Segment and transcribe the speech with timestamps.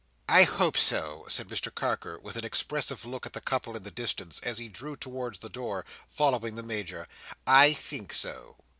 [0.27, 3.91] "I hope so," said Mr Carker, with an expressive look at the couple in the
[3.91, 7.07] distance, as he drew towards the door, following the Major.
[7.45, 8.55] "I think so."